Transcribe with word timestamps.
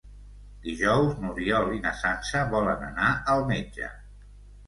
Dijous 0.61 1.19
n'Oriol 1.25 1.69
i 1.75 1.83
na 1.83 1.91
Sança 1.99 2.41
volen 2.53 2.83
anar 2.87 3.11
al 3.35 3.45
metge. 3.53 3.93